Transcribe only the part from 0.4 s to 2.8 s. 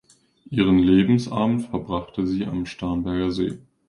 Ihren Lebensabend verbrachte sie am